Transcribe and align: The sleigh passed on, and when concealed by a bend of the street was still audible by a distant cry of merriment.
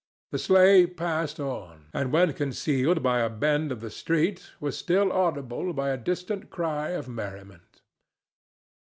The 0.31 0.39
sleigh 0.39 0.87
passed 0.87 1.39
on, 1.39 1.91
and 1.93 2.11
when 2.11 2.33
concealed 2.33 3.03
by 3.03 3.19
a 3.19 3.29
bend 3.29 3.71
of 3.71 3.81
the 3.81 3.91
street 3.91 4.49
was 4.59 4.75
still 4.75 5.11
audible 5.13 5.73
by 5.73 5.91
a 5.91 5.97
distant 6.01 6.49
cry 6.49 6.87
of 6.89 7.07
merriment. 7.07 7.83